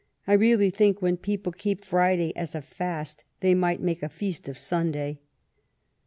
[0.25, 4.49] I really think, when people keep Friday as a fast, they might make a feast
[4.49, 5.19] of Sunday."